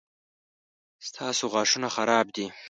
[1.07, 2.45] ستاسو غاښونه خراب دي